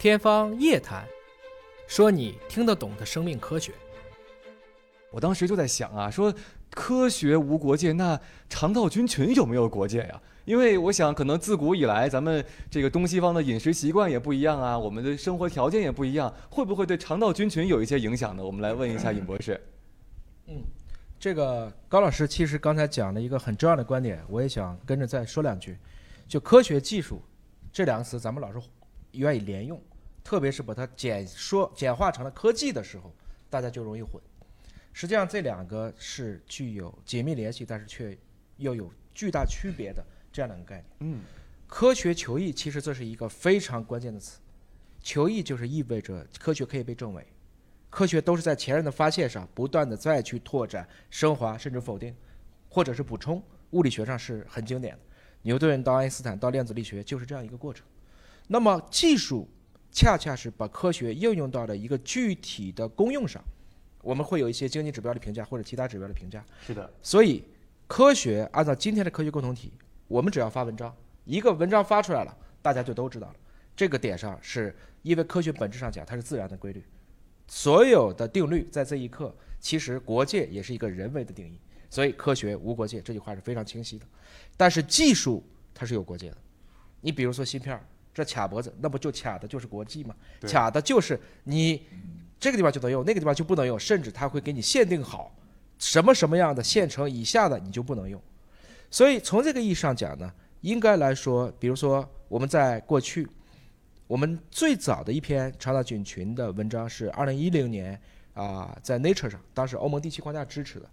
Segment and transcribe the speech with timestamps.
[0.00, 1.04] 天方夜谭，
[1.86, 3.74] 说你听得懂的生命科学。
[5.10, 6.34] 我当时就在想啊，说
[6.70, 8.18] 科学无国界，那
[8.48, 10.18] 肠道菌群有没有国界呀？
[10.46, 18.42] 因为我想，可能自古以来，咱们这个东西方的饮食习惯也不一样啊，我们的生活条件也不一样，会不会对肠道菌群有一些影响呢？
[18.42, 19.60] 我们来问一下尹博士。
[20.46, 20.62] 嗯，
[21.18, 25.76] 这个高老师其实刚才讲了一个很重要的观点，我也想跟着再说两句。
[26.26, 27.20] 就科学技术
[27.70, 28.58] 这两个词，咱们老是
[29.12, 29.78] 愿意连用，
[30.22, 33.12] 特别是把它简说简化成了科技的时候，
[33.48, 34.20] 大家就容易混。
[34.92, 38.16] 实际上，这两个是具有紧密联系，但是却
[38.56, 40.86] 又有巨大区别的这样两个概念。
[41.00, 41.20] 嗯，
[41.66, 44.40] 科学求异，其实这是一个非常关键的词。
[45.00, 47.26] 求异就是意味着科学可以被证伪，
[47.88, 52.14] 科学都是在前人的发现上不断的再去拓展、升华，甚至否定，
[52.68, 53.42] 或者是补充。
[53.70, 55.00] 物理学上是很经典的，
[55.42, 57.86] 牛顿到爱因斯坦到量子力学就是这样一个过程。
[58.48, 59.48] 那么技术
[59.92, 63.42] 恰恰是把科学应用到了一个具体的功用上。
[64.02, 66.44] 我们会有一些经济指标的评价或者其他指标的评价。
[66.66, 66.90] 是的。
[67.02, 67.44] 所以，
[67.86, 69.72] 科学按照今天的科学共同体，
[70.08, 73.34] 我们只要发文章，一个文章发出来了，大家就都知道了。
[73.76, 76.82] 这个点上是因为科学本质上讲它是自然的规律，
[77.46, 81.58] 所有的定律在这一刻，其实国界也是一个人为的定义。
[81.90, 84.06] 所以科学无国界这句话是非常清晰的。
[84.56, 85.44] 但是技术
[85.74, 86.36] 它是有国界的。
[87.00, 90.14] 你比如说芯片儿，这卡脖子，那不就卡的就是国际吗？
[90.42, 91.86] 卡的就是你。
[92.42, 95.30] 这个地方就能用，那个地方就不能用，甚至它会给你限定好
[95.78, 98.18] 什么什么样的县城以下的你就不能用。
[98.90, 103.28] 所以从这个意义上讲呢，应该来说，比如说我们在过去，
[104.06, 108.00] 我们最早的一篇肠道菌群的文章是二零一零年
[108.32, 110.88] 啊，在 Nature 上，当时欧盟第七框架支持的，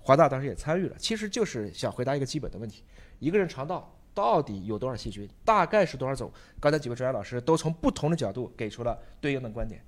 [0.00, 2.84] 华大当时也参与了，其实就是想回答一个基本的问题：
[3.18, 6.30] 一个人肠道到底有多少细菌，大概是多少种？
[6.60, 9.82] 刚才几位专家老师都从不同的角度给出了对应的观点。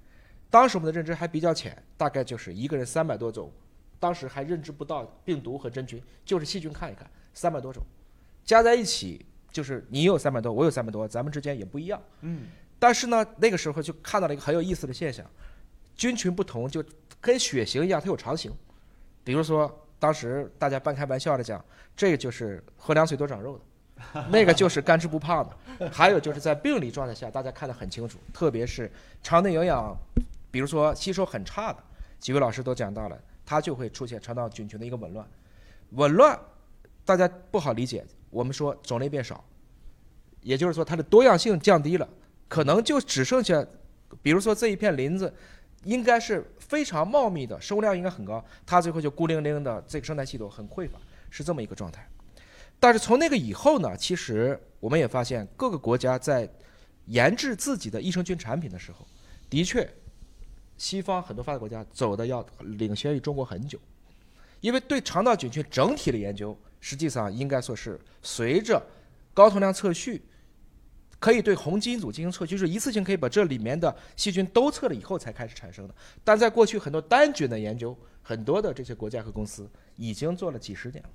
[0.49, 3.53] 当时我们的认知还比较浅，大概就是一个人三百多种，
[4.01, 7.83] 当时还认知不到病毒和真菌，就是细菌看一看，三百多种，
[8.43, 12.03] 加在一起就是你有三百多，我有三百多，咱们之间也不一样。
[12.23, 12.47] 嗯。
[12.79, 15.31] 但是呢，那个时候就看到了一个很有意思的现象，
[15.95, 16.83] 菌群不同就
[17.21, 18.51] 跟血型一样，它有长型。
[19.23, 21.63] 比如说，当时大家半开玩笑的讲，
[21.95, 23.65] 这个就是喝凉水多长肉的，
[24.31, 25.49] 那个就是干吃不胖
[25.79, 28.91] 的，还有就是在病理状态下，大家看得很清楚，特别是
[29.23, 29.97] 肠内营养。
[30.51, 31.79] 比如说吸收很差的，
[32.19, 35.27] 几位老师都讲到了，它就会出现肠道菌群的一个紊乱。
[35.93, 36.39] 紊乱，
[37.07, 38.05] 大家不好理解。
[38.29, 39.43] 我们说种类变少，
[40.43, 42.09] 也就是说它的多样性降低了，
[42.49, 43.65] 可能就只剩下，
[44.23, 45.33] 比如说这一片林子，
[45.85, 50.99] 应该是非常茂密的，收量应该很高，它最后就孤零零的，这个生态系统很匮乏，
[51.31, 52.07] 是这么一个状态。
[52.83, 56.51] 但是从那个以后呢，其实我们也发现各个国家在
[57.07, 59.07] 研制自己的益生菌产品的时候，
[59.49, 59.89] 的确。
[60.77, 63.79] 西方很多发达国家走的要领先于中国很久，
[64.61, 68.85] 因为对肠道菌群整体的研究，实际上应该说是随着
[69.33, 70.21] 高通量测序，
[71.21, 75.95] 可以对红基因组进行测序，就是一次性可以把这里面的细菌都测了以后才开始产生的。
[76.25, 81.11] 但在过去很多单菌的研究，很多的这些国家和公司已经做了几十年了。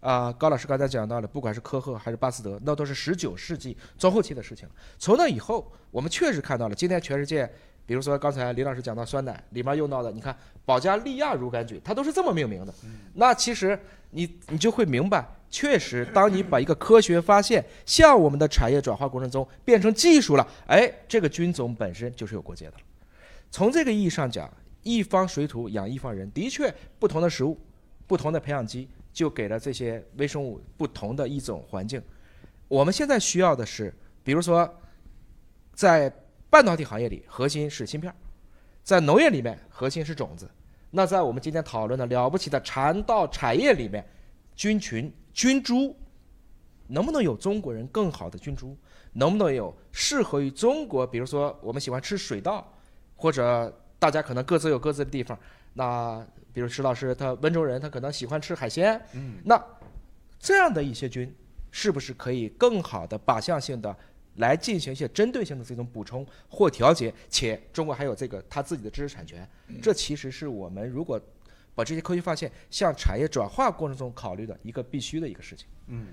[0.00, 4.74] 啊，高老师刚才讲到了，不管是科赫还是巴斯德，那都是十九世纪中后期的事情了。
[4.98, 7.50] 从那以后，我们确实看到了今天全世界。
[7.88, 12.74] 比如说刚才李老师讲到酸奶里面用到的，你看保加利亚乳杆菌，它都是这么命名的。
[13.14, 13.78] 那其实
[14.10, 22.78] 你你就会明白，确实，当你把一个科学发现向我们的产业转化过程中变成技术了，哎，这个菌种本身就是有国界的了。
[23.52, 24.52] 从这个意义上讲，
[24.82, 27.56] 一方水土养一方人，的确，不同的食物、
[28.06, 32.02] 不同的培养基，就给了这些微生物不同的一种环境。
[32.68, 34.68] 我们现在需要的是，比如说
[35.72, 36.12] 在。
[36.48, 38.14] 半导体行业里核心是芯片，
[38.82, 40.48] 在农业里面核心是种子。
[40.92, 44.02] 那在我们今天讨论的了不起的蚕道产业里面，
[44.54, 45.94] 菌群菌株
[46.86, 48.74] 能不能有中国人更好的菌株？
[49.12, 51.04] 能不能有适合于中国？
[51.04, 52.72] 比如说我们喜欢吃水稻，
[53.16, 55.36] 或者大家可能各自有各自的地方。
[55.76, 59.00] 那比如石老师他温州人，他可能喜欢吃海鲜。
[59.12, 59.64] 嗯，那
[60.40, 61.32] 这样的一些菌，
[61.70, 63.96] 是不是可以更好的靶向性的？
[64.36, 69.48] 来进行一些针对性的这种补充或调节，且中国还有这个他自己的知识产权，
[69.80, 71.18] 这其实是我们如果
[71.74, 75.66] 把这些科学发现向产业转化过程中考虑的一个必须的一个事情。
[75.86, 76.08] 嗯。